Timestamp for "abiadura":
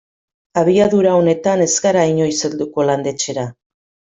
0.61-1.11